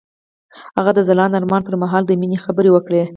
[0.77, 3.01] هغه د ځلانده آرمان پر مهال د مینې خبرې وکړې.